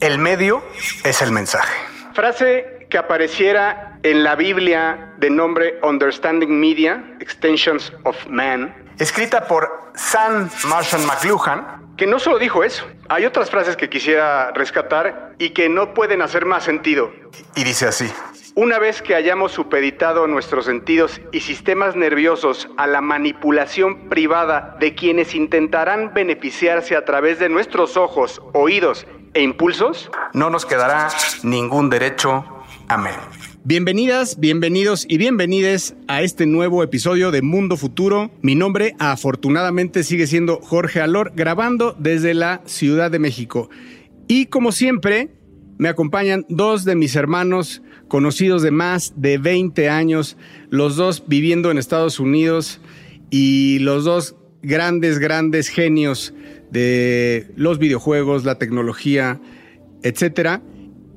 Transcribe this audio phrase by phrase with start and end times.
[0.00, 0.62] El medio
[1.04, 1.74] es el mensaje.
[2.14, 9.92] Frase que apareciera en la Biblia de nombre Understanding Media, Extensions of Man, escrita por
[9.94, 15.50] Sam Marshall McLuhan, que no solo dijo eso, hay otras frases que quisiera rescatar y
[15.50, 17.12] que no pueden hacer más sentido.
[17.54, 18.10] Y dice así.
[18.54, 24.94] Una vez que hayamos supeditado nuestros sentidos y sistemas nerviosos a la manipulación privada de
[24.94, 31.08] quienes intentarán beneficiarse a través de nuestros ojos, oídos e impulsos, no nos quedará
[31.42, 32.44] ningún derecho.
[32.88, 33.14] Amén.
[33.62, 38.30] Bienvenidas, bienvenidos y bienvenides a este nuevo episodio de Mundo Futuro.
[38.40, 43.68] Mi nombre afortunadamente sigue siendo Jorge Alor, grabando desde la Ciudad de México.
[44.28, 45.28] Y como siempre,
[45.78, 50.36] me acompañan dos de mis hermanos conocidos de más de 20 años,
[50.70, 52.80] los dos viviendo en Estados Unidos
[53.30, 56.34] y los dos grandes, grandes genios
[56.70, 59.40] de los videojuegos, la tecnología,
[60.02, 60.62] etcétera.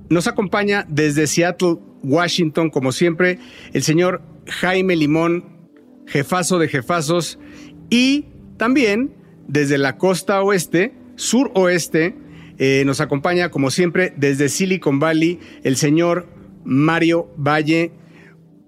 [0.09, 3.39] Nos acompaña desde Seattle, Washington, como siempre,
[3.73, 5.69] el señor Jaime Limón,
[6.05, 7.39] jefazo de jefazos,
[7.89, 8.25] y
[8.57, 9.13] también
[9.47, 12.15] desde la costa oeste, sur oeste,
[12.57, 16.27] eh, nos acompaña, como siempre, desde Silicon Valley, el señor
[16.63, 17.91] Mario Valle.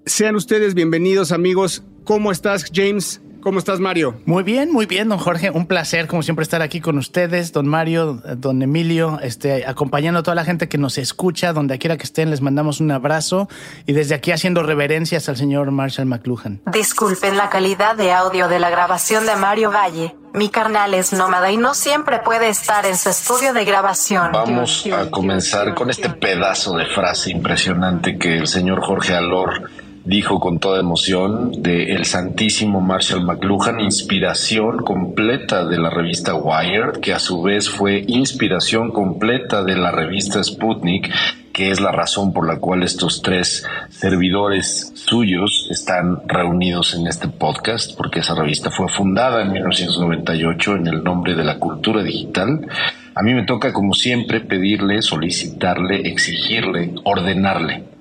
[0.06, 1.84] Sean ustedes bienvenidos, amigos.
[2.04, 3.22] ¿Cómo estás, James?
[3.46, 4.20] ¿Cómo estás, Mario?
[4.26, 5.52] Muy bien, muy bien, don Jorge.
[5.52, 10.24] Un placer, como siempre, estar aquí con ustedes, don Mario, don Emilio, este, acompañando a
[10.24, 13.48] toda la gente que nos escucha, donde quiera que estén, les mandamos un abrazo
[13.86, 16.60] y desde aquí haciendo reverencias al señor Marshall McLuhan.
[16.72, 20.16] Disculpen la calidad de audio de la grabación de Mario Valle.
[20.34, 24.32] Mi carnal es nómada y no siempre puede estar en su estudio de grabación.
[24.32, 29.70] Vamos a comenzar con este pedazo de frase impresionante que el señor Jorge Alor
[30.06, 37.00] dijo con toda emoción de el santísimo Marshall McLuhan, inspiración completa de la revista Wired,
[37.02, 41.12] que a su vez fue inspiración completa de la revista Sputnik,
[41.52, 47.28] que es la razón por la cual estos tres servidores suyos están reunidos en este
[47.28, 52.68] podcast, porque esa revista fue fundada en 1998 en el nombre de la cultura digital.
[53.16, 57.95] A mí me toca, como siempre, pedirle, solicitarle, exigirle, ordenarle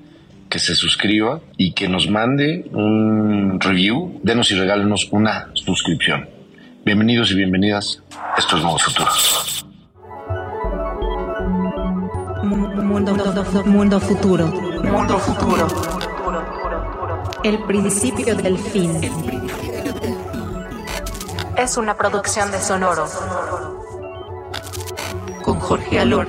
[0.54, 6.28] que se suscriba y que nos mande un review, denos y regálenos una suscripción.
[6.84, 8.00] Bienvenidos y bienvenidas.
[8.38, 9.10] Esto es Nuevo Futuro.
[13.64, 14.46] Mundo, futuro.
[14.46, 15.66] Mundo futuro.
[17.42, 18.92] El principio del fin.
[21.58, 23.06] Es una producción de Sonoro.
[25.42, 26.28] Con Jorge Alor,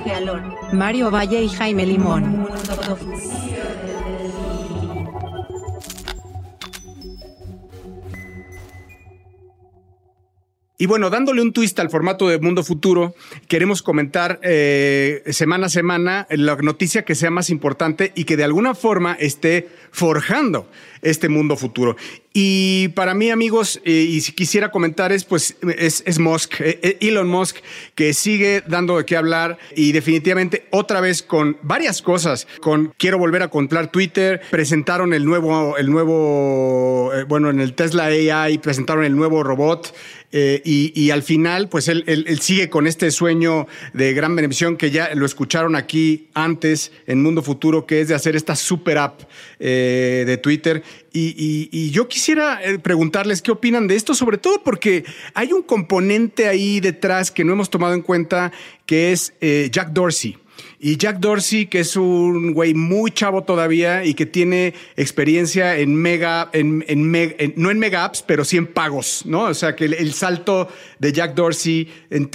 [0.72, 2.48] Mario Valle y Jaime Limón.
[10.78, 13.14] Y bueno, dándole un twist al formato de Mundo Futuro,
[13.48, 18.44] queremos comentar eh, semana a semana la noticia que sea más importante y que de
[18.44, 20.68] alguna forma esté forjando
[21.00, 21.96] este mundo futuro.
[22.34, 27.28] Y para mí, amigos, eh, y si quisiera comentar es, pues, es, Musk, eh, Elon
[27.28, 27.56] Musk,
[27.94, 33.18] que sigue dando de qué hablar y definitivamente otra vez con varias cosas, con quiero
[33.18, 39.04] volver a contar Twitter, presentaron el nuevo, el nuevo, bueno, en el Tesla AI presentaron
[39.04, 39.94] el nuevo robot,
[40.38, 42.04] eh, y, al final, pues él,
[42.42, 47.40] sigue con este sueño de gran beneficio que ya lo escucharon aquí antes en Mundo
[47.40, 49.22] Futuro, que es de hacer esta super app
[49.58, 50.82] eh, de Twitter.
[51.10, 56.48] Y, yo quisiera eh, preguntarles qué opinan de esto, sobre todo porque hay un componente
[56.48, 58.52] ahí detrás que no hemos tomado en cuenta,
[58.84, 60.36] que es Jack Dorsey.
[60.78, 65.94] Y Jack Dorsey, que es un güey muy chavo todavía y que tiene experiencia en
[65.94, 66.84] mega, en,
[67.56, 69.44] no en mega apps, pero sí en pagos, ¿no?
[69.44, 71.88] O sea, que el, salto de Jack Dorsey,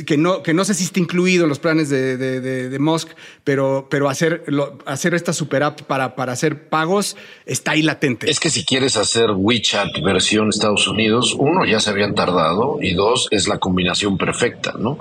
[0.06, 3.10] que, no, que no sé si está incluido en los planes de, de, Musk,
[3.44, 4.44] pero, pero hacer,
[4.86, 7.16] hacer esta super app para, para hacer pagos
[7.46, 8.30] está ahí latente.
[8.30, 12.94] Es que si quieres hacer WeChat versión Estados Unidos, uno, ya se habían tardado y
[12.94, 14.98] dos, es la combinación perfecta, ¿no?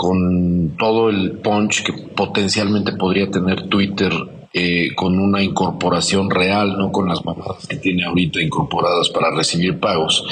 [0.00, 4.10] Con todo el punch que potencialmente podría tener Twitter
[4.50, 9.78] eh, con una incorporación real, no con las mamadas que tiene ahorita incorporadas para recibir
[9.78, 10.24] pagos,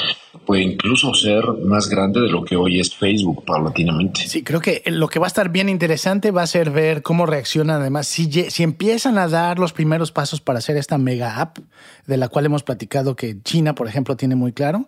[0.43, 4.21] puede incluso ser más grande de lo que hoy es Facebook paulatinamente.
[4.21, 7.27] Sí, creo que lo que va a estar bien interesante va a ser ver cómo
[7.27, 11.59] reacciona además, si, si empiezan a dar los primeros pasos para hacer esta mega app,
[12.07, 14.87] de la cual hemos platicado que China, por ejemplo, tiene muy claro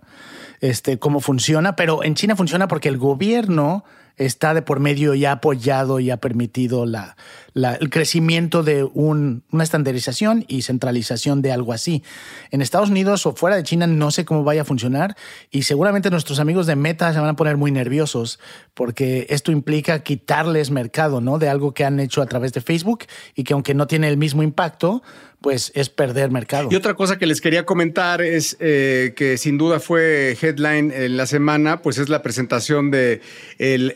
[0.59, 3.83] este, cómo funciona, pero en China funciona porque el gobierno
[4.25, 7.15] está de por medio y ha apoyado y ha permitido la,
[7.55, 12.03] el crecimiento de una estandarización y centralización de algo así.
[12.51, 15.15] En Estados Unidos o fuera de China no sé cómo vaya a funcionar
[15.49, 18.39] y seguramente nuestros amigos de Meta se van a poner muy nerviosos
[18.73, 21.39] porque esto implica quitarles mercado, ¿no?
[21.39, 24.17] De algo que han hecho a través de Facebook y que aunque no tiene el
[24.17, 25.01] mismo impacto,
[25.41, 26.69] pues es perder mercado.
[26.71, 31.17] Y otra cosa que les quería comentar es eh, que sin duda fue headline en
[31.17, 33.21] la semana, pues es la presentación de
[33.57, 33.93] el,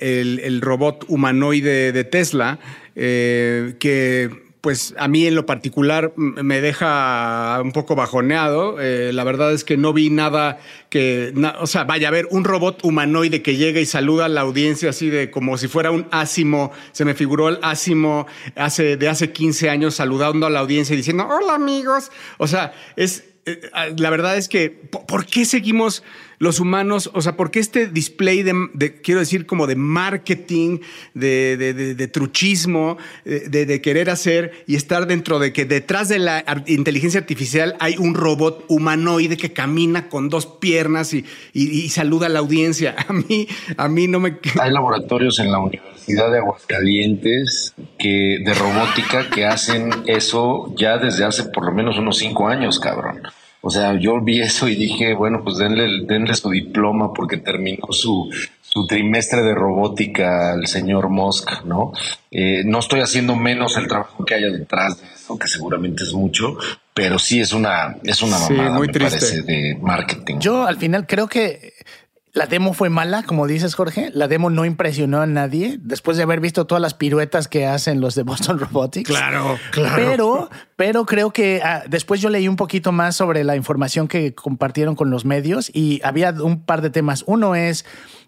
[0.61, 2.59] robot humanoide de Tesla,
[2.95, 8.81] eh, que pues a mí en lo particular me deja un poco bajoneado.
[8.81, 10.57] Eh, la verdad es que no vi nada
[10.89, 14.41] que, o sea, vaya a ver un robot humanoide que llega y saluda a la
[14.41, 16.71] audiencia así de como si fuera un Asimo.
[16.93, 18.25] Se me figuró el Asimo
[18.55, 22.09] hace, de hace 15 años saludando a la audiencia y diciendo, hola amigos.
[22.39, 23.61] O sea, es, eh,
[23.97, 26.01] la verdad es que, ¿por qué seguimos
[26.37, 27.09] los humanos?
[27.13, 30.79] O sea, ¿por qué este display de, quiero decir, como de marketing,
[31.13, 37.75] de, truchismo, de, querer hacer y estar dentro de que detrás de la inteligencia artificial
[37.79, 42.95] hay un robot humanoide que camina con dos piernas y, y saluda a la audiencia?
[43.07, 43.47] A mí,
[43.77, 44.37] a mí no me...
[44.59, 51.23] Hay laboratorios en la Universidad de Aguascalientes que, de robótica que hacen eso ya desde
[51.23, 53.21] hace por lo menos unos cinco años, cabrón.
[53.67, 57.87] O sea, yo vi eso y dije, bueno, pues denle, denle su diploma porque terminó
[57.89, 58.29] su,
[58.61, 61.91] su trimestre de robótica al señor Musk, ¿no?
[62.29, 66.13] Eh, no estoy haciendo menos el trabajo que haya detrás de eso, que seguramente es
[66.13, 66.57] mucho,
[66.93, 70.37] pero sí es una, es una mamada, muy me parece, de marketing.
[70.37, 71.73] Yo al final creo que
[72.35, 74.11] la demo fue mala, como dices, Jorge.
[74.13, 78.01] La demo no impresionó a nadie después de haber visto todas las piruetas que hacen
[78.01, 79.09] los de Boston Robotics.
[79.09, 79.95] Claro, claro.
[79.95, 84.35] Pero, pero creo que ah, después yo leí un poquito más sobre la información que
[84.35, 87.23] compartieron con los medios y había un par de temas.
[87.25, 87.85] Uno es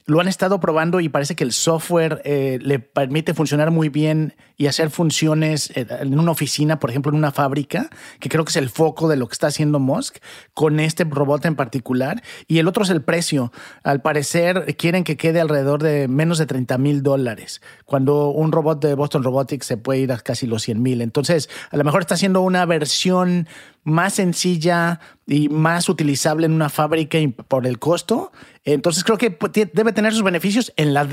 [0.08, 4.36] lo han estado probando y parece que el software eh, le permite funcionar muy bien
[4.56, 7.90] y hacer funciones eh, en una oficina, por ejemplo, en una fábrica,
[8.22, 10.20] que creo que es el foco de lo que está haciendo Musk
[10.54, 12.24] con este robot en particular.
[12.48, 13.52] Y el otro es el precio.
[13.84, 18.82] Al parecer quieren que quede alrededor de menos de 30 mil dólares, cuando un robot
[18.82, 21.02] de Boston Robotics se puede ir a casi los 100 mil.
[21.02, 23.50] Entonces, a lo mejor está haciendo una versión
[23.88, 27.18] más sencilla y más utilizable en una fábrica
[27.48, 28.34] por el costo.
[28.66, 29.38] Entonces creo que
[29.74, 30.74] debe tener sus beneficios.
[30.76, 31.08] En la,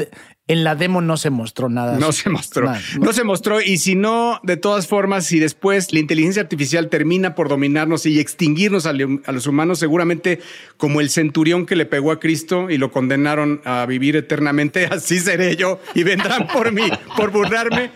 [0.49, 1.99] en la demo no se mostró nada.
[1.99, 2.73] No se mostró.
[3.00, 3.61] no se mostró.
[3.61, 8.19] Y si no, de todas formas, si después la inteligencia artificial termina por dominarnos y
[8.19, 10.41] extinguirnos a, los humanos, seguramente
[10.77, 15.20] como el centurión que le pegó a Cristo y lo condenaron a vivir eternamente, así
[15.20, 17.93] seré yo y vendrán por mí, por burlarme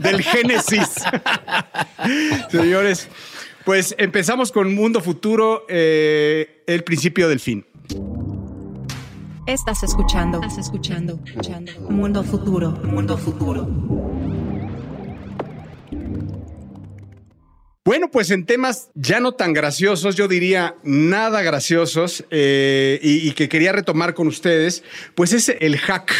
[0.00, 0.88] del Génesis.
[2.50, 3.08] Señores,
[3.64, 7.66] pues empezamos con Mundo Futuro, eh, el principio del fin.
[9.46, 11.72] Estás escuchando, estás escuchando, escuchando.
[11.88, 13.66] Mundo Futuro, Mundo Futuro.
[17.86, 23.48] Bueno, pues en temas ya no tan graciosos, yo diría nada graciosos, eh, y, que
[23.48, 24.82] quería retomar con ustedes,
[25.14, 26.12] pues es el hack,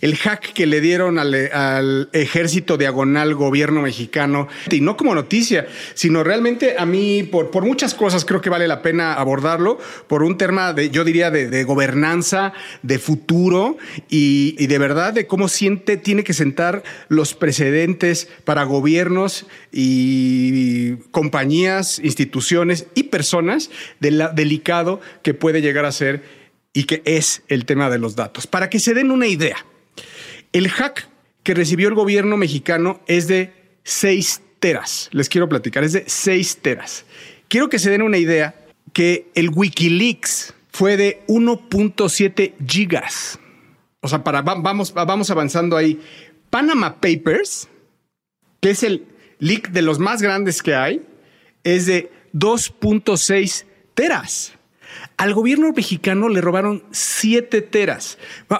[0.00, 6.24] el hack que le dieron al, ejército diagonal gobierno mexicano, y no como noticia, sino
[6.24, 10.72] realmente a mí, por, muchas cosas, creo que vale la pena abordarlo, por un tema
[10.72, 12.52] de, yo diría, de, gobernanza,
[12.82, 13.76] de futuro,
[14.08, 21.98] y, de verdad de cómo siente, tiene que sentar los precedentes para gobiernos y compañías,
[21.98, 23.70] instituciones y personas
[24.00, 26.22] de delicado que puede llegar a ser
[26.72, 28.46] y que es el tema de los datos.
[28.46, 29.56] Para que se den una idea,
[30.52, 31.08] el hack
[31.42, 33.52] que recibió el gobierno mexicano es de
[33.84, 35.08] 6 teras.
[35.12, 37.04] Les quiero platicar, es de 6 teras.
[37.48, 38.54] Quiero que se den una idea
[38.92, 43.38] que el Wikileaks fue de 1.7 gigas.
[44.00, 46.00] O sea, para, vamos, vamos avanzando ahí.
[46.50, 47.68] Panama Papers,
[48.60, 49.06] que es el
[49.38, 51.02] leak de los más grandes que hay
[51.64, 53.64] es de 2.6
[53.94, 54.54] teras.
[55.20, 58.16] Al gobierno mexicano le robaron 7 teras.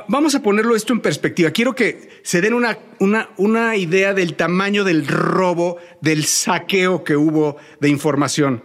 [0.08, 1.52] vamos a ponerlo esto en perspectiva.
[1.52, 7.16] Quiero que se den una, una, una idea del tamaño del robo, del saqueo que
[7.16, 8.62] hubo de información.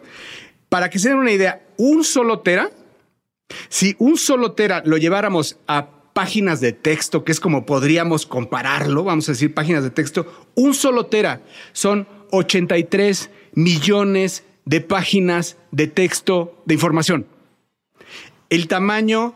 [0.67, 2.69] Para que se den una idea, un solo tera,
[3.69, 9.05] si un solo tera lo lleváramos a páginas de texto, que es como podríamos compararlo,
[9.05, 15.87] vamos a decir páginas de texto, un solo tera son 83 millones de páginas de
[15.87, 17.27] texto de información.
[18.49, 19.35] El tamaño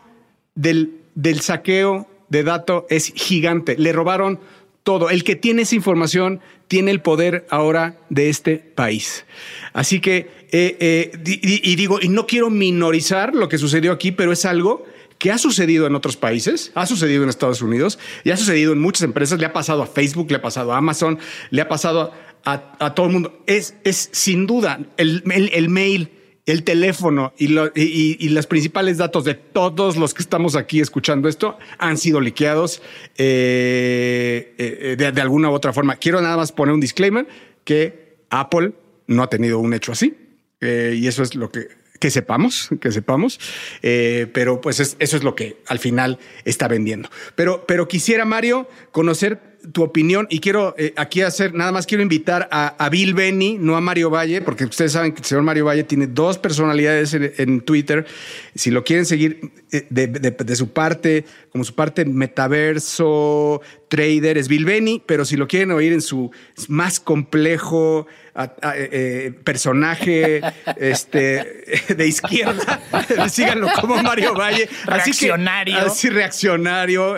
[0.54, 3.76] del, del saqueo de datos es gigante.
[3.78, 4.40] Le robaron
[4.82, 5.10] todo.
[5.10, 9.24] El que tiene esa información tiene el poder ahora de este país.
[9.72, 14.32] Así que, eh, eh, y, digo, y no quiero minorizar lo que sucedió aquí, pero
[14.32, 14.84] es algo
[15.18, 18.80] que ha sucedido en otros países, ha sucedido en Estados Unidos y ha sucedido en
[18.80, 21.18] muchas empresas, le ha pasado a Facebook, le ha pasado a Amazon,
[21.50, 22.12] le ha pasado
[22.44, 23.42] a, todo el mundo.
[23.46, 26.10] Es, es sin duda el, el, mail,
[26.50, 31.58] el teléfono y, y, los principales datos de todos los que estamos aquí escuchando esto
[31.78, 32.82] han sido liqueados
[33.16, 35.96] eh, eh, de, de alguna u otra forma.
[35.96, 37.26] Quiero nada más poner un disclaimer
[37.64, 38.72] que Apple
[39.06, 40.16] no ha tenido un hecho así.
[40.60, 41.68] Eh, y eso es lo que,
[42.10, 43.40] sepamos, que sepamos,
[43.82, 47.10] eh, pero pues eso es lo que al final está vendiendo.
[47.34, 52.02] Pero, pero quisiera, Mario, conocer tu opinión y quiero eh, aquí hacer, nada más quiero
[52.02, 55.66] invitar a, Bill Benny, no a Mario Valle, porque ustedes saben que el señor Mario
[55.66, 58.06] Valle tiene dos personalidades en, Twitter.
[58.54, 65.02] Si lo quieren seguir de, su parte, como su parte metaverso, trader, es Bill Benny,
[65.04, 66.30] pero si lo quieren oír en su
[66.68, 70.40] más complejo, eh, eh, personaje
[70.76, 72.80] este, de izquierda,
[73.28, 74.68] síganlo como Mario Valle.
[74.86, 75.78] Reaccionario.
[75.78, 77.16] Así, reaccionario.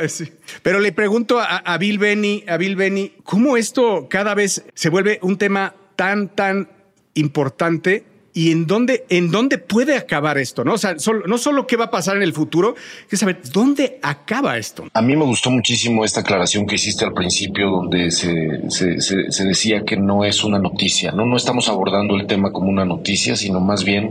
[0.62, 5.18] Pero le pregunto a, Bill Benny, a Bill Benny, ¿cómo esto cada vez se vuelve
[5.22, 6.68] un tema tan, tan
[7.14, 10.74] importante y en dónde, en dónde puede acabar esto, ¿no?
[10.74, 10.96] O sea,
[11.26, 12.74] no solo qué va a pasar en el futuro,
[13.08, 14.84] que saber dónde acaba esto.
[14.94, 19.84] A mí me gustó muchísimo esta aclaración que hiciste al principio, donde se, se, decía
[19.84, 21.26] que no es una noticia, ¿no?
[21.26, 24.10] No estamos abordando el tema como una noticia, sino más bien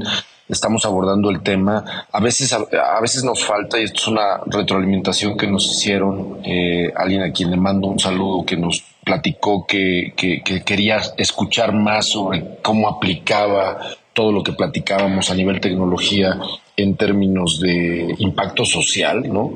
[0.51, 2.05] estamos abordando el tema.
[2.11, 6.91] A veces, a, veces nos falta, y esto es una retroalimentación que nos hicieron, eh,
[6.95, 11.73] alguien a quien le mando un saludo, que nos platicó que, que, que, quería escuchar
[11.73, 13.79] más sobre cómo aplicaba
[14.13, 16.37] todo lo que platicábamos a nivel tecnología
[16.77, 19.53] en términos de impacto social, ¿no?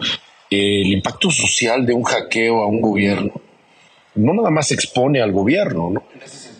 [0.50, 3.34] El impacto social de un hackeo a un gobierno
[4.16, 6.04] no nada más expone al gobierno, ¿no?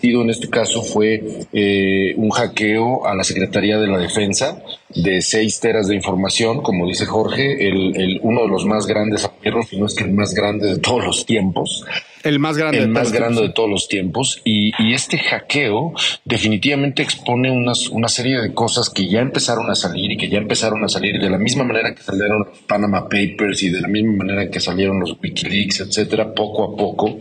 [0.06, 5.60] En este caso fue eh, un hackeo a la Secretaría de la Defensa de seis
[5.60, 9.28] teras de información, como dice Jorge, el, uno de los más grandes
[9.68, 11.84] si no es que el más grande de todos los tiempos,
[12.26, 12.80] el más grande.
[12.80, 14.42] El más grande de todos los tiempos.
[14.44, 20.12] Y, este hackeo definitivamente expone unas, una serie de cosas que ya empezaron a salir
[20.12, 23.64] y que ya empezaron a salir de la misma manera que salieron los Panama Papers
[23.64, 27.18] y de la misma manera que salieron los Wikileaks, etcétera, poco a poco.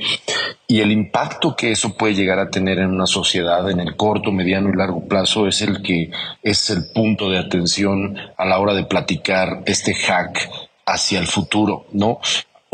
[0.67, 4.33] Y el impacto que eso puede llegar a tener en una sociedad en el corto,
[4.33, 6.11] mediano y largo plazo es el que
[6.43, 10.49] es el punto de atención a la hora de platicar este hack
[10.87, 12.21] hacia el futuro, ¿no?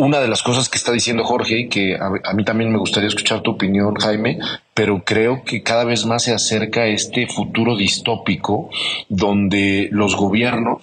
[0.01, 3.43] Una de las cosas que está diciendo Jorge, que a, mí también me gustaría escuchar
[3.43, 4.39] tu opinión, Jaime,
[4.73, 8.71] pero creo que cada vez más se acerca este futuro distópico
[9.11, 10.83] donde los gobiernos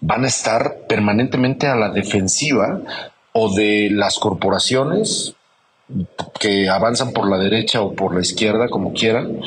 [0.00, 2.80] van a estar permanentemente a la defensiva
[3.30, 5.34] o de las corporaciones
[6.40, 9.38] que avanzan por la derecha o por la izquierda, como quieran,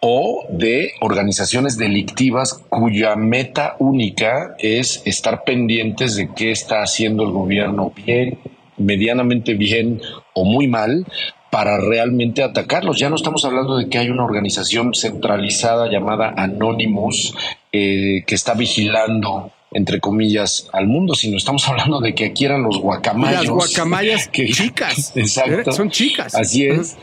[0.00, 7.32] o de organizaciones delictivas cuya meta única es estar pendientes de qué está haciendo el
[7.32, 8.38] gobierno bien
[8.76, 10.00] medianamente bien
[10.34, 11.06] o muy mal
[11.50, 12.98] para realmente atacarlos.
[12.98, 17.34] Ya no estamos hablando de que hay una organización centralizada llamada Anonymous
[17.72, 22.62] eh, que está vigilando entre comillas, al mundo, sino estamos hablando de que aquí eran
[22.62, 23.40] los guacamayos.
[23.40, 25.12] Las guacamayas que, chicas.
[25.16, 25.72] Exacto.
[25.72, 26.34] Son chicas.
[26.34, 26.96] Así es.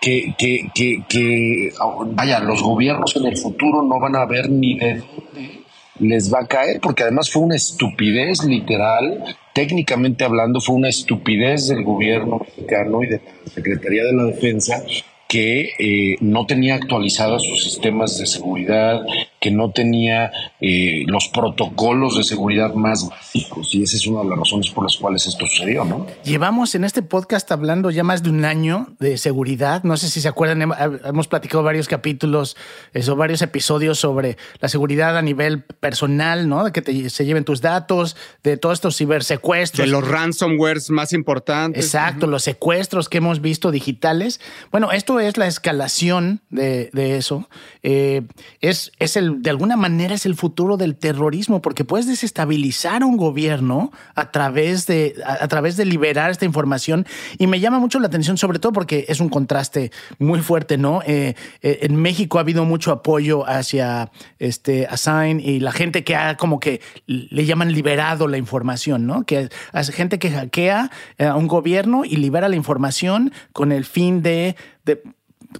[0.00, 1.72] Que, que, que, que,
[2.12, 5.65] vaya, los gobiernos en el futuro no van a ver ni de dónde
[6.00, 9.24] les va a caer, porque además fue una estupidez literal.
[9.54, 14.82] Técnicamente hablando, fue una estupidez del gobierno mexicano y de la Secretaría de la Defensa
[15.28, 19.00] que eh, no tenía actualizados sus sistemas de seguridad,
[19.46, 23.72] que no tenía eh, los protocolos de seguridad más básicos.
[23.76, 26.04] Y esa es una de las razones por las cuales esto sucedió, ¿no?
[26.24, 29.84] Llevamos en este podcast hablando ya más de un año de seguridad.
[29.84, 30.72] No sé si se acuerdan,
[31.04, 32.56] hemos platicado varios capítulos,
[32.92, 36.64] eso, varios episodios sobre la seguridad a nivel personal, ¿no?
[36.64, 39.86] De que se lleven tus datos, de todos estos cibersecuestros.
[39.86, 41.84] De los ransomwares más importantes.
[41.84, 44.40] Exacto, los secuestros que hemos visto digitales.
[44.72, 47.48] Bueno, esto es la escalación de, eso.
[47.84, 48.22] Eh,
[48.60, 53.06] es, es el de alguna manera es el futuro del terrorismo, porque puedes desestabilizar a
[53.06, 57.06] un gobierno a través de, a, través de liberar esta información.
[57.38, 61.02] Y me llama mucho la atención, sobre todo porque es un contraste muy fuerte, ¿no?
[61.06, 66.16] Eh, eh, en México ha habido mucho apoyo hacia este Assign y la gente que
[66.16, 69.24] ha como que le llaman liberado la información, ¿no?
[69.24, 74.22] Que hace gente que hackea a un gobierno y libera la información con el fin
[74.22, 74.56] de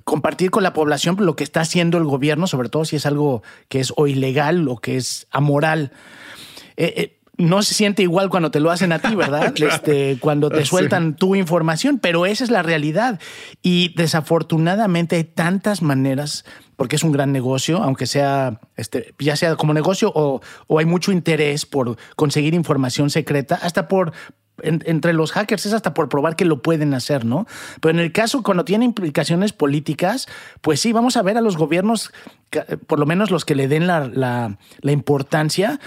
[0.05, 3.43] compartir con la población lo que está haciendo el gobierno, sobre todo si es algo
[3.69, 5.93] que es o ilegal o que es amoral.
[6.77, 9.53] Eh, eh, no se siente igual cuando te lo hacen a ti, ¿verdad?
[9.61, 13.21] este, cuando te sueltan tu información, pero esa es la realidad.
[13.63, 16.45] Y desafortunadamente hay tantas maneras
[16.77, 20.85] porque es un gran negocio, aunque sea, este, ya sea como negocio o, o hay
[20.85, 24.13] mucho interés por conseguir información secreta, hasta por
[24.63, 27.47] entre los hackers es hasta por probar que lo pueden hacer, ¿no?
[27.81, 30.27] Pero en el caso cuando tiene implicaciones políticas,
[30.61, 32.13] pues sí, vamos a ver a los gobiernos,
[32.87, 35.81] por lo menos los que le den la, la, la importancia,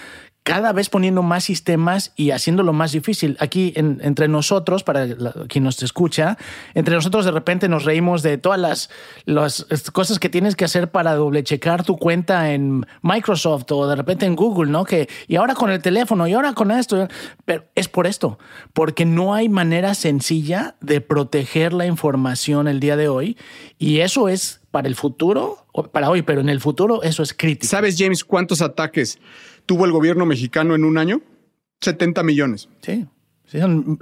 [0.43, 3.37] cada vez poniendo más sistemas y haciéndolo más difícil.
[3.39, 5.07] Aquí entre nosotros, para
[5.47, 6.37] quien nos escucha,
[6.73, 8.89] entre nosotros de repente nos reímos de todas las,
[9.25, 13.95] las, cosas que tienes que hacer para doble checar tu cuenta en Microsoft o de
[13.95, 14.85] repente en Google, ¿no?
[14.85, 17.07] Que, y ahora con el teléfono y ahora con esto.
[17.45, 18.39] Pero es por esto,
[18.73, 23.37] porque no hay manera sencilla de proteger la información el día de hoy
[23.77, 25.57] y eso es para el futuro,
[25.91, 27.69] para hoy, pero en el futuro eso es crítico.
[27.69, 29.19] ¿Sabes, James, cuántos ataques
[29.65, 31.21] tuvo el gobierno mexicano en un año?
[31.81, 32.69] 70 millones.
[32.81, 33.05] Sí.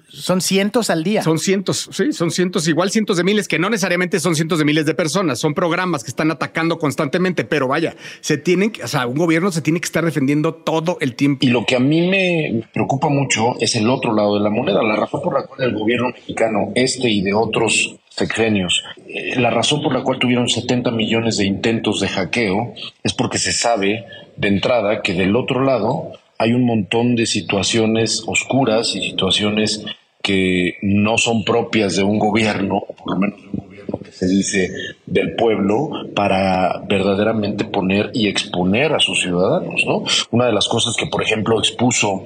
[0.09, 1.21] son, cientos al día.
[1.21, 4.65] Son cientos, sí, son cientos, igual cientos de miles, que no necesariamente son cientos de
[4.65, 9.07] miles de personas, son programas que están atacando constantemente, pero vaya, se tienen, o sea,
[9.07, 11.45] un gobierno se tiene que estar defendiendo todo el tiempo.
[11.45, 14.83] Y lo que a mí me preocupa mucho es el otro lado de la moneda,
[14.83, 19.51] la razón por la cual el gobierno mexicano, este y de otros sexenios, eh, la
[19.51, 24.05] razón por la cual tuvieron 70 millones de intentos de hackeo es porque se sabe
[24.35, 29.85] de entrada que del otro lado hay un montón de situaciones oscuras y situaciones
[30.21, 34.27] que no son propias de un gobierno, por lo menos de un gobierno que se
[34.27, 34.71] dice
[35.05, 39.83] del pueblo, para verdaderamente poner y exponer a sus ciudadanos.
[39.87, 40.03] ¿no?
[40.31, 42.25] Una de las cosas que, por ejemplo, expuso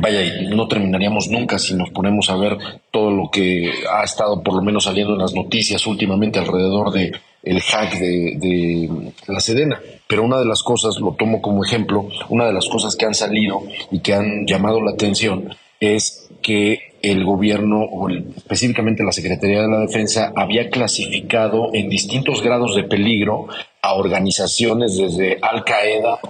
[0.00, 0.20] vaya,
[0.50, 2.56] no terminaríamos nunca si nos ponemos a ver
[2.90, 7.12] todo lo que ha estado por lo menos saliendo en las noticias últimamente alrededor de
[7.42, 8.88] el hack de,
[9.26, 9.80] la Sedena.
[10.06, 13.14] Pero una de las cosas, lo tomo como ejemplo, una de las cosas que han
[13.14, 19.62] salido y que han llamado la atención es que el gobierno, o específicamente la Secretaría
[19.62, 23.48] de la Defensa, había clasificado en distintos grados de peligro
[23.80, 26.20] a organizaciones desde Al Qaeda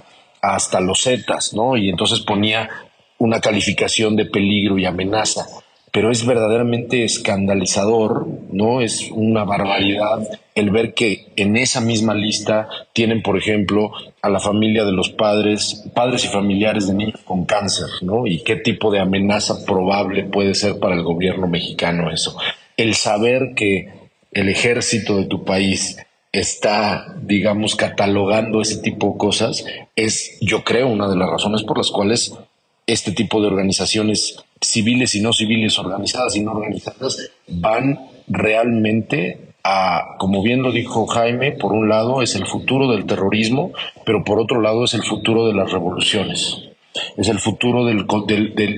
[0.41, 1.77] hasta los Zetas, ¿no?
[1.77, 2.69] Y entonces ponía
[3.23, 5.45] una calificación de peligro y amenaza
[5.93, 8.81] pero es verdaderamente escandalizador, ¿no?
[8.81, 13.91] Es una barbaridad el ver que en esa misma lista tienen, por ejemplo,
[14.23, 18.25] a la familia de los padres, padres y familiares de niños con cáncer, ¿no?
[18.25, 22.35] Y qué tipo de amenaza probable puede ser para el gobierno mexicano eso.
[22.75, 23.89] El saber que
[24.31, 25.97] el ejército de tu país
[26.31, 29.63] está, digamos, catalogando ese tipo de cosas,
[29.95, 32.33] es, yo creo, una de las razones por las cuales
[32.93, 40.15] este tipo de organizaciones civiles y no civiles, organizadas y no organizadas, van realmente a,
[40.19, 43.71] como bien lo dijo Jaime, por un lado es el futuro del terrorismo,
[44.05, 46.59] pero por otro lado es el futuro de las revoluciones,
[47.17, 48.05] es el futuro del,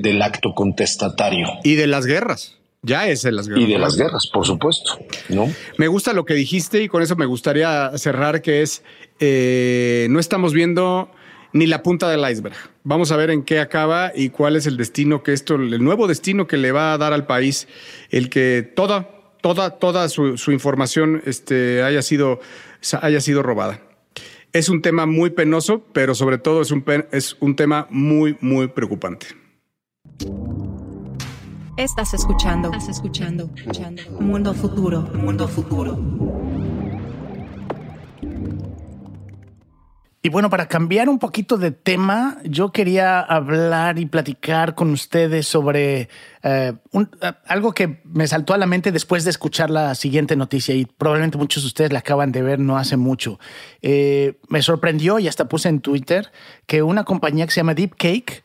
[0.01, 1.47] del, acto contestatario.
[1.63, 2.55] Y de las guerras.
[2.81, 3.63] Ya es de las guerras.
[3.63, 4.99] Y de las guerras, por supuesto.
[5.29, 5.51] ¿no?
[5.77, 8.83] Me gusta lo que dijiste y con eso me gustaría cerrar, que es,
[9.19, 11.09] eh, no estamos viendo
[11.55, 12.53] ni la punta del iceberg.
[12.83, 16.05] Vamos a ver en qué acaba y cuál es el destino que esto, el nuevo
[16.05, 17.69] destino que le va a dar al país,
[18.09, 19.09] el que toda,
[19.41, 22.41] toda, toda su, información este, haya, sido,
[23.01, 23.79] haya sido robada.
[24.51, 28.67] Es un tema muy penoso, pero sobre todo es un, es un tema muy, muy
[28.67, 29.27] preocupante.
[31.77, 34.01] Estás escuchando, estás escuchando, escuchando.
[34.19, 35.97] Mundo futuro, mundo futuro.
[40.25, 45.47] Y bueno, para cambiar un poquito de tema, yo quería hablar y platicar con ustedes
[45.47, 46.09] sobre
[46.41, 46.73] eh,
[47.21, 50.87] eh, algo que me saltó a la mente después de escuchar la siguiente noticia y
[50.87, 53.39] probablemente muchos de ustedes la acaban de ver no hace mucho.
[53.83, 56.31] Eh, me sorprendió y hasta puse en Twitter
[56.65, 58.43] que una compañía que se llama Deepcake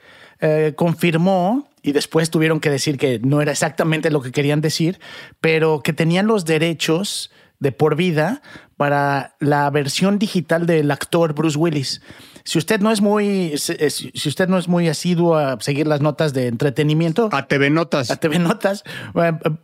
[0.77, 5.01] confirmó y después tuvieron que decir que no era exactamente lo que querían decir,
[5.41, 8.43] pero que tenían los derechos de por vida
[8.81, 12.01] para la versión digital del actor Bruce Willis.
[12.45, 16.33] Si usted no es muy, si usted no es muy asiduo a seguir las notas
[16.33, 18.85] de entretenimiento, a TV Notas, a TV Notas,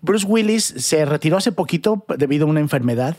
[0.03, 3.17] Bruce Willis se retiró hace poquito debido a una enfermedad.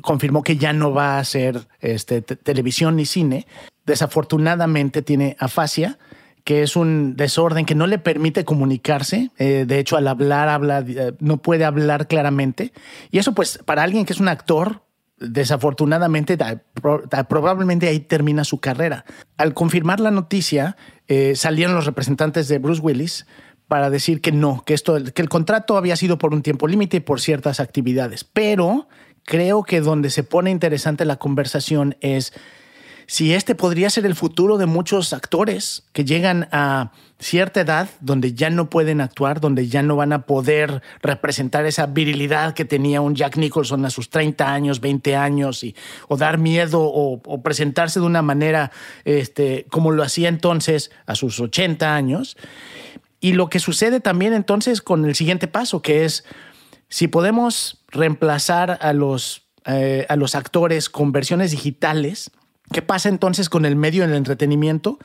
[0.00, 3.48] confirmó que ya no va a hacer este, televisión ni cine.
[3.84, 5.98] Desafortunadamente tiene afasia
[6.44, 9.32] que es un desorden que no le permite comunicarse.
[9.36, 12.72] Eh, de hecho, al hablar, habla, eh, no puede hablar claramente.
[13.10, 14.85] Y eso, pues, para alguien que es un actor,
[15.18, 16.38] desafortunadamente,
[17.28, 19.04] probablemente ahí termina su carrera.
[19.36, 20.76] Al confirmar la noticia,
[21.08, 23.26] eh, salieron los representantes de Bruce Willis
[23.68, 26.98] para decir que no, que, esto, que el contrato había sido por un tiempo límite
[26.98, 28.24] y por ciertas actividades.
[28.24, 28.88] Pero
[29.24, 32.32] creo que donde se pone interesante la conversación es
[33.06, 38.34] si este podría ser el futuro de muchos actores que llegan a cierta edad donde
[38.34, 43.00] ya no pueden actuar, donde ya no van a poder representar esa virilidad que tenía
[43.00, 45.74] un Jack Nicholson a sus 30 años, 20 años, y,
[46.08, 48.72] o dar miedo o, presentarse de una manera
[49.04, 52.36] este, como lo hacía entonces a sus 80 años.
[53.20, 56.24] Y lo que sucede también entonces con el siguiente paso, que es
[56.88, 62.30] si podemos reemplazar a los, eh, a los actores con versiones digitales,
[62.72, 64.98] ¿qué pasa entonces con el medio del entretenimiento?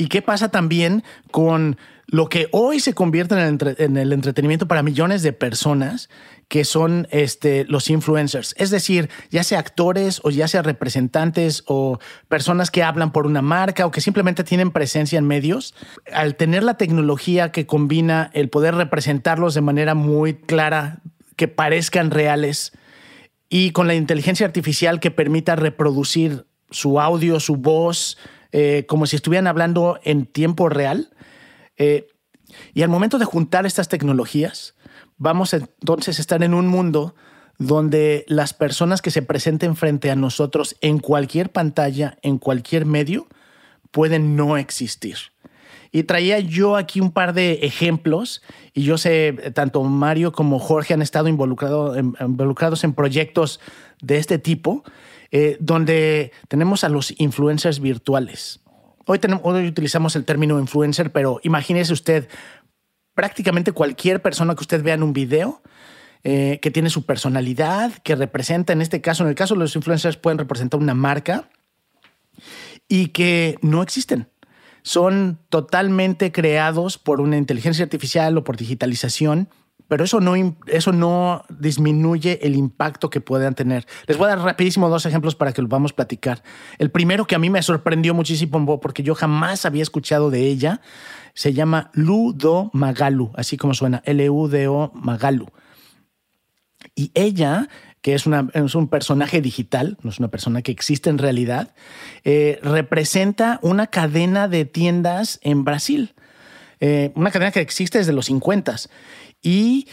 [0.00, 5.22] ¿Y qué pasa también con lo que hoy se convierte en el, entretenimiento para millones
[5.22, 6.08] de personas,
[6.48, 8.54] que son este, los influencers?
[8.56, 13.42] Es decir, ya sea actores o ya sea representantes o personas que hablan por una
[13.42, 15.74] marca o que simplemente tienen presencia en medios.
[16.10, 21.00] Al tener la tecnología que combina el poder representarlos de manera muy clara,
[21.36, 22.72] que parezcan reales,
[23.50, 28.18] y con la inteligencia artificial que permita reproducir su audio, su voz,
[28.52, 31.10] eh, como si estuvieran hablando en tiempo real.
[31.76, 32.08] Eh,
[32.74, 34.74] y al momento de juntar estas tecnologías,
[35.16, 37.14] vamos entonces a estar en un mundo
[37.58, 43.28] donde las personas que se presenten frente a nosotros en cualquier pantalla, en cualquier medio,
[43.90, 45.16] pueden no existir.
[45.92, 50.94] Y traía yo aquí un par de ejemplos, y yo sé, tanto Mario como Jorge
[50.94, 53.60] han estado involucrados en proyectos
[54.00, 54.84] de este tipo,
[55.32, 58.60] eh, donde tenemos a los influencers virtuales.
[59.06, 59.18] Hoy,
[59.66, 62.28] utilizamos el término influencer, pero imagínese usted
[63.14, 65.62] prácticamente cualquier persona que usted vea en un video
[66.22, 69.74] eh, que tiene su personalidad, que representa, en este caso, en el caso de los
[69.74, 71.48] influencers, pueden representar una marca
[72.88, 74.28] y que no existen.
[74.82, 79.48] Son totalmente creados por una inteligencia artificial o por digitalización
[79.90, 80.36] pero eso no,
[80.68, 83.88] eso no disminuye el impacto que puedan tener.
[84.06, 86.44] Les voy a dar rapidísimo dos ejemplos para que lo vamos a platicar.
[86.78, 90.80] El primero que a mí me sorprendió muchísimo porque yo jamás había escuchado de ella,
[91.34, 95.48] se llama Ludo Magalu, así como suena, L-U-D-O Magalu.
[96.94, 97.68] Y ella,
[98.00, 101.74] que es, una, es, un personaje digital, no es una persona que existe en realidad,
[102.22, 106.14] eh, representa una cadena de tiendas en Brasil.
[106.80, 108.76] Eh, una cadena que existe desde los 50
[109.42, 109.86] y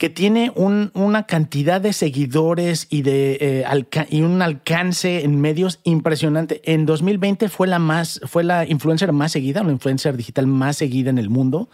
[0.00, 6.62] que tiene una cantidad de seguidores y, de, eh, y un alcance en medios impresionante.
[6.64, 11.10] En 2020 fue la, más, fue la influencer más seguida, la influencer digital más seguida
[11.10, 11.68] en el mundo,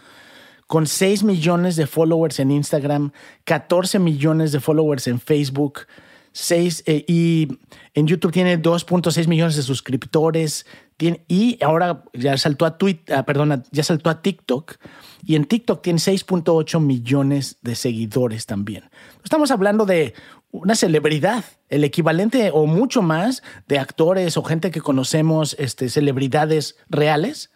[0.67, 3.13] con 6 millones de followers en Instagram,
[3.45, 5.87] 14 millones de followers en Facebook,
[6.33, 7.47] 6, eh, y
[7.93, 10.65] en YouTube tiene 2.6 millones de suscriptores,
[10.99, 14.77] y ahora ya saltó a Twitter, ah, perdona, ya saltó a TikTok
[15.23, 18.89] y en TikTok tiene 6.8 millones de seguidores también.
[19.23, 20.15] Estamos hablando de
[20.51, 26.77] una celebridad, el equivalente o mucho más de actores o gente que conocemos, este, celebridades
[26.89, 27.51] reales.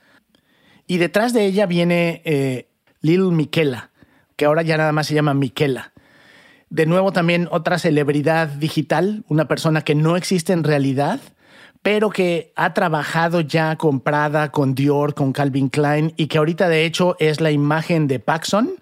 [0.85, 2.69] Y detrás de ella viene eh,
[3.01, 3.91] Lil Miquela,
[4.35, 5.93] que ahora ya nada más se llama Miquela.
[6.69, 11.19] De nuevo también otra celebridad digital, una persona que no existe en realidad,
[11.81, 16.85] pero que ha trabajado ya comprada con Dior, con Calvin Klein y que ahorita de
[16.85, 18.75] hecho es la imagen de Paxson,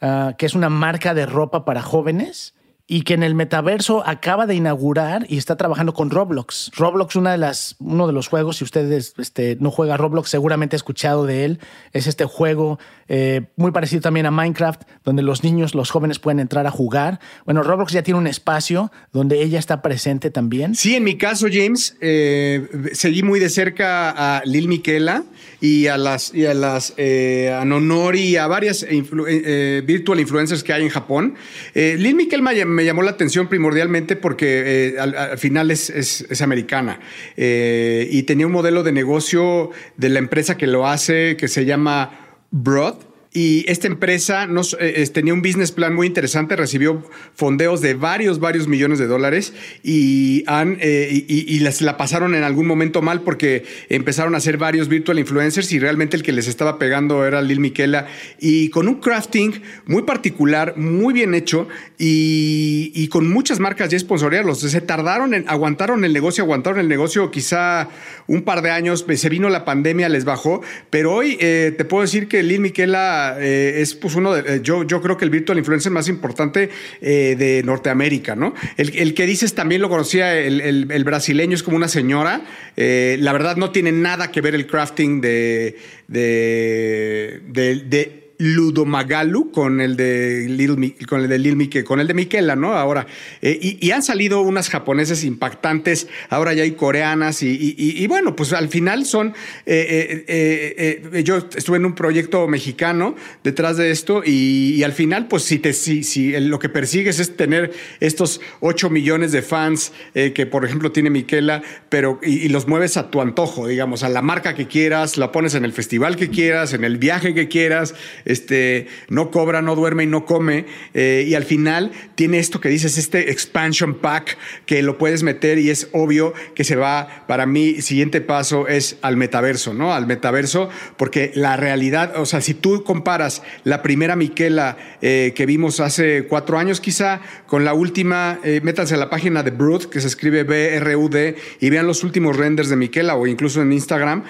[0.00, 2.54] ah, que es una marca de ropa para jóvenes
[2.86, 6.70] y que en el metaverso acaba de inaugurar y está trabajando con Roblox.
[6.76, 10.76] Roblox, una de las, uno de los juegos, si ustedes este, no juega Roblox, seguramente
[10.76, 11.60] ha escuchado de él.
[11.92, 16.40] Es este juego eh, muy parecido también a Minecraft, donde los niños, los jóvenes pueden
[16.40, 17.20] entrar a jugar.
[17.46, 20.74] Bueno, Roblox ya tiene un espacio donde ella está presente también.
[20.74, 25.24] Sí, en mi caso, James, eh, seguí muy de cerca a Lil Miquela
[25.58, 30.74] y a las, y a las eh, a Nonori y a varias virtual influencers que
[30.74, 31.34] hay en Japón.
[31.74, 32.42] Lil Miquela
[32.74, 37.00] me llamó la atención primordialmente porque eh, al, final es, americana.
[37.36, 41.64] Eh, y tenía un modelo de negocio de la empresa que lo hace que se
[41.64, 42.96] llama Broad
[43.36, 47.02] y esta empresa eh, tenía un business plan muy interesante, recibió
[47.34, 52.44] fondeos de varios, varios millones de dólares y, han, eh, y, las, la pasaron en
[52.44, 56.46] algún momento mal porque empezaron a hacer varios virtual influencers y realmente el que les
[56.46, 58.06] estaba pegando era Lil Miquela.
[58.38, 61.66] Y con un crafting muy particular, muy bien hecho
[61.98, 64.60] y, con muchas marcas ya sponsoriados.
[64.60, 67.88] Se tardaron en, aguantaron el negocio, aguantaron el negocio quizá
[68.28, 72.02] un par de años, se vino la pandemia, les bajó, pero hoy eh, te puedo
[72.02, 75.30] decir que Lil Miquela eh, es pues uno de, eh, yo, yo creo que el
[75.30, 78.54] virtual influencer más importante eh, de Norteamérica, ¿no?
[78.76, 82.42] El, que dices también lo conocía el, brasileño, es como una señora.
[82.76, 85.76] la verdad no tiene nada que ver el crafting de,
[86.08, 87.40] de,
[87.86, 92.74] de Ludomagalu con el de Lil, con el de Lil con el de Miquela, ¿no?
[92.74, 93.06] Ahora,
[93.40, 98.68] eh, y, han salido unas japonesas impactantes, ahora ya hay coreanas y, bueno, pues al
[98.68, 104.92] final son, eh, eh, yo estuve en un proyecto mexicano detrás de esto y, al
[104.92, 109.40] final, pues si, te, si, si lo que persigues es tener estos 8 millones de
[109.40, 114.08] fans que, por ejemplo, tiene Miquela, pero y, los mueves a tu antojo, digamos, a
[114.08, 117.48] la marca que quieras, la pones en el festival que quieras, en el viaje que
[117.48, 117.94] quieras,
[118.34, 120.66] este, no cobra, no duerme y no come.
[120.92, 125.58] Eh, y al final tiene esto que dices, este expansion pack que lo puedes meter
[125.58, 129.94] y es obvio que se va, para mí, siguiente paso es al metaverso, ¿no?
[129.94, 135.46] Al metaverso, porque la realidad, o sea, si tú comparas la primera Miquela eh, que
[135.46, 139.84] vimos hace cuatro años quizá con la última, eh, métanse a la página de Brood,
[139.84, 144.24] que se escribe B-R-U-D, y vean los últimos renders de Miquela o incluso en Instagram,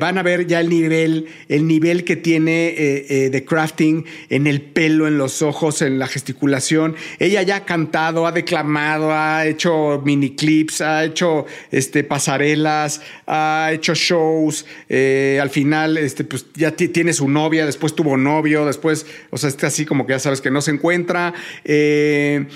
[0.00, 2.74] van a ver ya el nivel, el nivel que tiene
[3.12, 6.94] eh, de crafting en el pelo, en los ojos, en la gesticulación.
[7.18, 13.70] Ella ya ha cantado, ha declamado, ha hecho mini clips, ha hecho este, pasarelas, ha
[13.72, 14.64] hecho shows.
[14.88, 19.48] Eh, al final, este, pues ya tiene su novia, después tuvo novio, después, o sea,
[19.48, 21.34] está así como que ya sabes que no se encuentra.
[21.64, 22.46] Eh,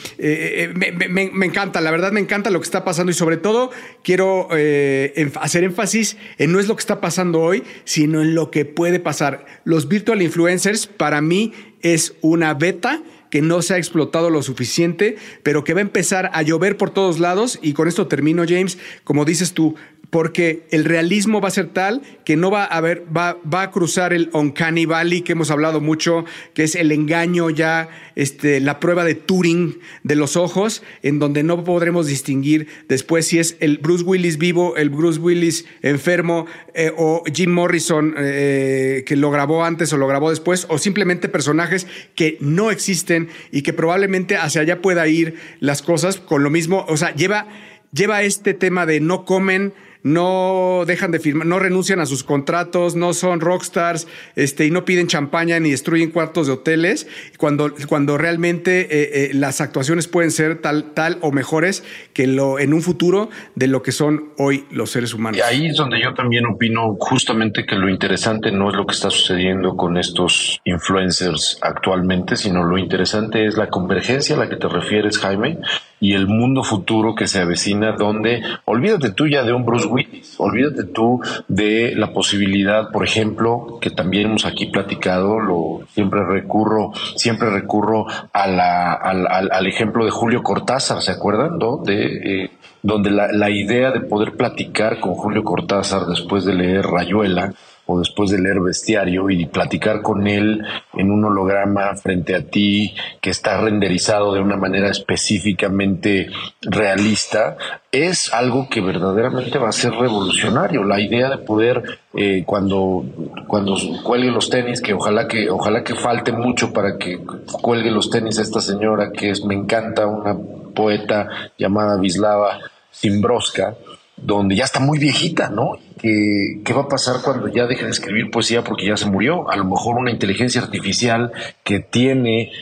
[0.76, 3.72] me, encanta, la verdad me encanta lo que está pasando y sobre todo
[4.04, 8.64] quiero hacer énfasis en no es lo que está pasando hoy, sino en lo que
[8.64, 9.46] puede pasar.
[9.64, 14.42] Los virtual influencers influencers para mí es una beta que no se ha explotado lo
[14.42, 17.58] suficiente, pero que va a empezar a llover por todos lados.
[17.62, 18.78] Y con esto termino, James.
[19.02, 19.74] Como dices tú,
[20.14, 23.72] porque el realismo va a ser tal que no va a haber, va, va a
[23.72, 26.24] cruzar el Uncanny Valley que hemos hablado mucho,
[26.54, 31.42] que es el engaño ya, este, la prueba de Turing de los ojos, en donde
[31.42, 36.92] no podremos distinguir después si es el Bruce Willis vivo, el Bruce Willis enfermo, eh,
[36.96, 41.88] o Jim Morrison eh, que lo grabó antes o lo grabó después, o simplemente personajes
[42.14, 46.84] que no existen y que probablemente hacia allá pueda ir las cosas con lo mismo,
[46.86, 47.48] o sea, lleva,
[47.92, 52.94] lleva este tema de no comen, no dejan de firmar, no renuncian a sus contratos,
[52.94, 58.18] no son rockstars, este, y no piden champaña ni destruyen cuartos de hoteles, cuando, cuando
[58.18, 62.82] realmente eh, eh, las actuaciones pueden ser tal, tal o mejores que lo, en un
[62.82, 65.38] futuro de lo que son hoy los seres humanos.
[65.38, 68.94] Y ahí es donde yo también opino justamente que lo interesante no es lo que
[68.94, 74.56] está sucediendo con estos influencers actualmente, sino lo interesante es la convergencia a la que
[74.56, 75.58] te refieres, Jaime,
[76.04, 80.34] y el mundo futuro que se avecina donde olvídate tú ya de un Bruce Willis,
[80.36, 86.92] olvídate tú de la posibilidad, por ejemplo, que también hemos aquí platicado, lo siempre recurro,
[87.16, 91.56] siempre recurro a la, al, al, ejemplo de Julio Cortázar, ¿se acuerdan?
[91.56, 91.78] ¿no?
[91.78, 92.50] De, eh,
[92.82, 97.54] donde la, la idea de poder platicar con Julio Cortázar después de leer Rayuela,
[97.86, 100.62] o después de leer Bestiario y platicar con él
[100.94, 106.28] en un holograma frente a ti que está renderizado de una manera específicamente
[106.62, 107.56] realista,
[107.92, 110.84] es algo que verdaderamente va a ser revolucionario.
[110.84, 113.04] La idea de poder eh, cuando
[113.46, 117.18] cuando cuelgue los tenis, que ojalá que ojalá que falte mucho para que
[117.62, 120.36] cuelgue los tenis a esta señora que es me encanta una
[120.74, 122.58] poeta llamada Vislava
[122.90, 123.76] Simbroska
[124.16, 125.78] donde ya está muy viejita, ¿no?
[126.00, 129.50] ¿Qué, ¿Qué va a pasar cuando ya deje de escribir poesía porque ya se murió?
[129.50, 132.52] A lo mejor una inteligencia artificial que tiene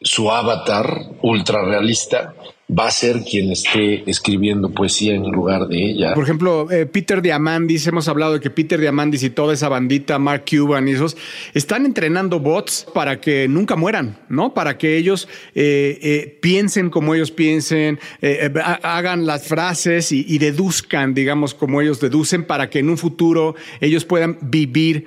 [0.00, 0.86] su avatar
[1.22, 2.34] ultra realista
[2.70, 6.14] va a ser quien esté escribiendo poesía en lugar de ella.
[6.14, 10.18] Por ejemplo, eh, Peter Diamandis, hemos hablado de que Peter Diamandis y toda esa bandita,
[10.18, 11.16] Mark Cuban y esos,
[11.54, 14.52] están entrenando bots para que nunca mueran, ¿no?
[14.52, 17.98] Para que ellos eh, eh, piensen como ellos piensen,
[18.82, 23.54] hagan las frases y, y deduzcan, digamos, como ellos deducen, para que en un futuro
[23.80, 25.06] ellos puedan vivir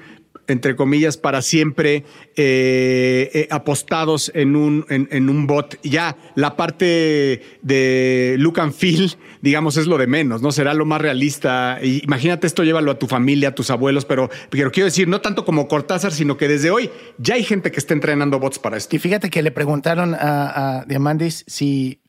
[0.51, 2.03] entre comillas, para siempre
[2.35, 5.79] eh, eh, apostados en un, en, un bot.
[5.83, 9.11] Ya la parte de look and feel,
[9.41, 10.51] digamos, es lo de menos, ¿no?
[10.51, 11.79] Será lo más realista.
[11.81, 15.45] imagínate esto, llévalo a tu familia, a tus abuelos, pero, pero quiero decir, no tanto
[15.45, 18.95] como Cortázar, sino que desde hoy ya hay gente que está entrenando bots para esto.
[18.95, 22.00] Y fíjate que le preguntaron a, a Diamandis si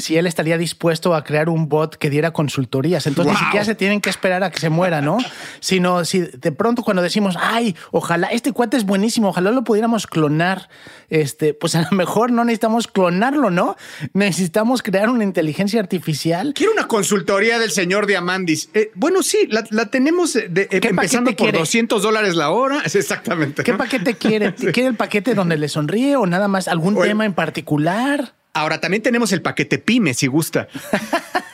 [0.00, 3.06] si él estaría dispuesto a crear un bot que diera consultorías.
[3.06, 5.18] Entonces ni siquiera se tienen que esperar a que se muera, ¿no?
[5.60, 10.06] Sino si de pronto cuando decimos, ay, ojalá, este cuate es buenísimo, ojalá lo pudiéramos
[10.06, 10.68] clonar,
[11.08, 13.76] este, pues a lo mejor no necesitamos clonarlo, ¿no?
[14.12, 16.52] Necesitamos crear una inteligencia artificial.
[16.54, 18.70] Quiero una consultoría del señor Diamandis.
[18.74, 22.82] Eh, bueno, sí, la, tenemos de, eh, empezando por 200 dólares la hora.
[22.84, 23.62] Exactamente.
[23.62, 24.54] ¿Qué paquete quiere?
[24.72, 28.39] ¿Quiere el paquete donde le sonríe o nada más algún tema en particular?
[28.52, 30.68] Ahora también tenemos el paquete PYME, si gusta.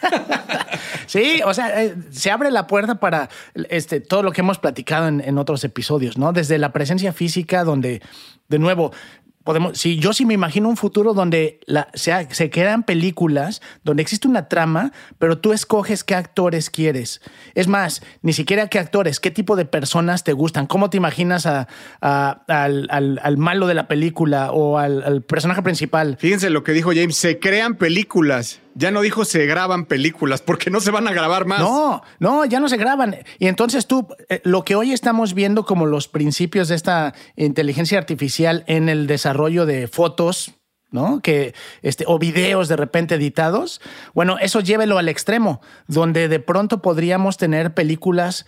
[1.06, 3.28] sí, o sea, eh, se abre la puerta para
[3.68, 6.32] este, todo lo que hemos platicado en, en otros episodios, ¿no?
[6.32, 8.00] Desde la presencia física, donde,
[8.48, 8.92] de nuevo,
[9.46, 11.60] podemos, si yo sí me imagino un futuro donde
[11.94, 17.22] se, crean películas, donde existe una trama, pero tú escoges qué actores quieres.
[17.54, 21.46] Es más, ni siquiera qué actores, qué tipo de personas te gustan, cómo te imaginas
[21.46, 21.66] al,
[23.38, 26.18] malo de la película o al, al personaje principal.
[26.20, 28.60] Fíjense lo que dijo James, se crean películas.
[28.78, 31.60] Ya no dijo se graban películas, porque no se van a grabar más.
[31.60, 33.16] No, no, ya no se graban.
[33.38, 37.96] Y entonces tú, eh, lo que hoy estamos viendo como los principios de esta inteligencia
[37.96, 40.52] artificial en el desarrollo de fotos,
[40.90, 41.20] ¿no?
[41.20, 43.80] Que, este, o videos de repente editados,
[44.12, 48.44] bueno, eso llévelo al extremo, donde de pronto podríamos tener películas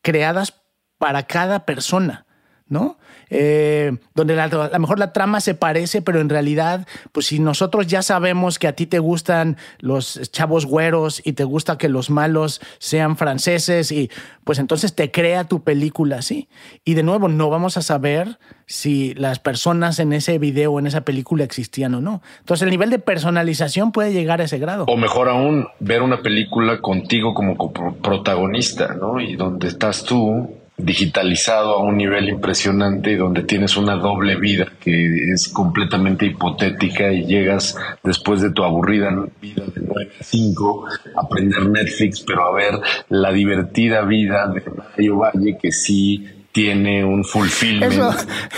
[0.00, 0.62] creadas
[0.98, 2.24] para cada persona,
[2.72, 2.96] ¿no?
[3.32, 7.38] eh, donde la, a lo mejor la trama se parece, pero en realidad, pues si
[7.38, 11.88] nosotros ya sabemos que a ti te gustan los chavos güeros y te gusta que
[11.88, 14.10] los malos sean franceses, y
[14.44, 16.48] pues entonces te crea tu película así.
[16.84, 21.02] Y de nuevo, no vamos a saber si las personas en ese video en esa
[21.02, 22.22] película existían o no.
[22.40, 24.84] Entonces el nivel de personalización puede llegar a ese grado.
[24.88, 29.20] O mejor aún, ver una película contigo como protagonista, ¿no?
[29.20, 34.66] Y donde estás tú digitalizado a un nivel impresionante y donde tienes una doble vida
[34.80, 40.86] que es completamente hipotética y llegas después de tu aburrida vida de 9 a 5
[41.16, 47.02] a aprender Netflix, pero a ver la divertida vida de Mario Valle que sí tiene
[47.02, 47.94] un fulfillment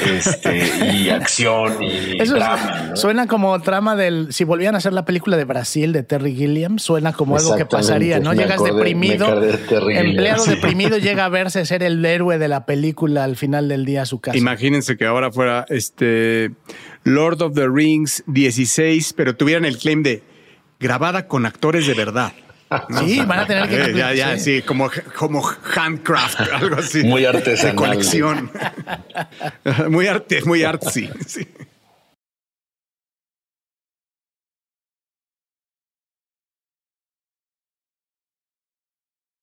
[0.04, 2.88] este, y acción y Eso drama.
[2.90, 2.96] ¿no?
[2.96, 4.33] Suena como trama del.
[4.33, 7.64] Si volvían a hacer la película de Brasil de Terry Gilliam, suena como algo que
[7.64, 8.35] pasaría, ¿no?
[8.35, 10.50] Llegas acordé, deprimido, de empleado sí.
[10.50, 14.07] deprimido, llega a verse ser el héroe de la película al final del día a
[14.07, 14.37] su casa.
[14.37, 16.50] Imagínense que ahora fuera este
[17.04, 20.22] Lord of the Rings 16, pero tuvieran el claim de
[20.80, 22.33] grabada con actores de verdad.
[22.98, 23.96] Sí, van a tener que.
[23.96, 25.42] ya, ya, sí, como, como
[25.74, 27.05] handcraft, algo así.
[27.05, 27.72] Muy artesanal.
[27.72, 28.50] De colección.
[29.90, 31.11] muy arte, muy artsy.
[31.27, 31.46] Sí.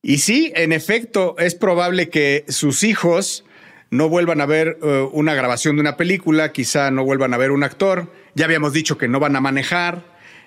[0.03, 3.45] Y sí, en efecto, es probable que sus hijos
[3.91, 7.51] no vuelvan a ver uh, una grabación de una película, quizá no vuelvan a ver
[7.51, 8.11] un actor.
[8.33, 10.03] Ya habíamos dicho que no van a manejar,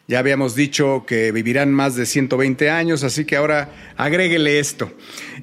[0.06, 4.92] ya habíamos dicho que vivirán más de 120 años, así que ahora agréguele esto.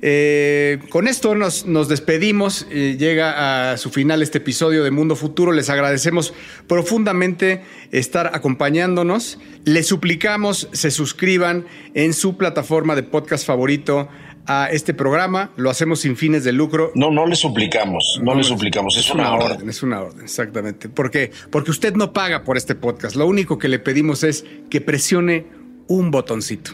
[0.04, 5.15] Eh, con esto nos, nos despedimos, eh, llega a su final este episodio de Mundo
[5.15, 6.34] Futuro, les agradecemos
[6.67, 14.10] profundamente estar acompañándonos, les suplicamos se suscriban en su plataforma de podcast favorito
[14.45, 16.91] a este programa, lo hacemos sin fines de lucro.
[16.95, 19.69] No, no le suplicamos, no, no le suplicamos, es, es una, orden.
[19.69, 20.89] Es una orden, exactamente.
[20.89, 21.32] ¿Por qué?
[21.51, 25.45] Porque usted no paga por este podcast, lo único que le pedimos es que presione
[25.88, 26.71] un botoncito.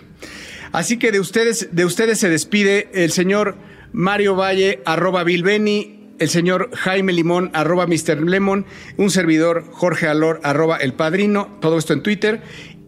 [0.72, 3.58] Así que de ustedes, de ustedes se despide el señor
[3.94, 8.22] Mario Valle, arroba Bilbeni, el señor Jaime Limón, arroba Mr.
[8.22, 8.66] Lemon,
[8.98, 12.42] un servidor Jorge Alor, arroba El Padrino, todo esto en Twitter.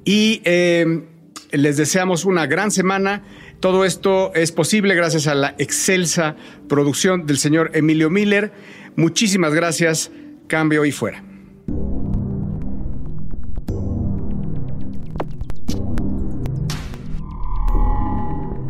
[0.03, 1.03] Y eh,
[1.51, 3.23] les deseamos una gran semana.
[3.59, 6.35] Todo esto es posible gracias a la excelsa
[6.69, 8.53] producción del señor Emilio Miller.
[8.95, 10.11] Muchísimas gracias.
[10.47, 11.23] Cambio y fuera.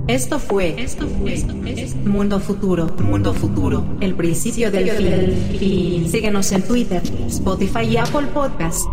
[0.07, 4.89] Esto fue, esto fue, esto es Mundo Futuro, Mundo Futuro, el principio del
[5.59, 6.09] fin.
[6.09, 8.87] Síguenos en Twitter, Spotify y Apple Podcasts.